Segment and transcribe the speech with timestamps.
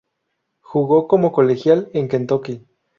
[0.61, 2.65] Jugó como colegial en Kentucky.